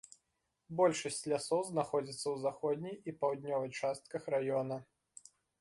[0.79, 4.83] Большасць лясоў знаходзіцца ў заходняй і паўднёвай частках раёна.